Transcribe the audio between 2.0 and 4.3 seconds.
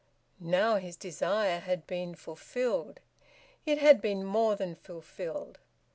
fulfilled; it had been